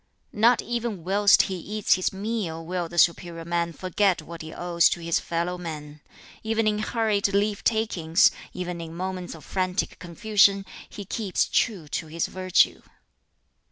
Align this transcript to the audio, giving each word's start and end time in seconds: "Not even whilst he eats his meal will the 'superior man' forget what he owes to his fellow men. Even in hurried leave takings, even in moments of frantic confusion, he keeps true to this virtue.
"Not 0.33 0.63
even 0.63 1.03
whilst 1.03 1.43
he 1.43 1.57
eats 1.57 1.93
his 1.93 2.11
meal 2.11 2.65
will 2.65 2.89
the 2.89 2.97
'superior 2.97 3.45
man' 3.45 3.71
forget 3.71 4.19
what 4.19 4.41
he 4.41 4.51
owes 4.51 4.89
to 4.89 4.99
his 4.99 5.19
fellow 5.19 5.59
men. 5.59 6.01
Even 6.41 6.65
in 6.65 6.79
hurried 6.79 7.27
leave 7.35 7.63
takings, 7.63 8.31
even 8.51 8.81
in 8.81 8.95
moments 8.95 9.35
of 9.35 9.45
frantic 9.45 9.99
confusion, 9.99 10.65
he 10.89 11.05
keeps 11.05 11.47
true 11.47 11.87
to 11.89 12.09
this 12.09 12.25
virtue. 12.25 12.81